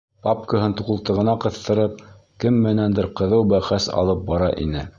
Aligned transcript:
Папкаһын 0.27 0.71
ҡултығына 0.87 1.35
ҡыҫтырып, 1.43 2.01
кем 2.45 2.57
менәндер 2.65 3.09
ҡыҙыу 3.21 3.47
бәхәс 3.53 3.87
алып 4.03 4.25
бара 4.31 4.49
ине. 4.65 4.87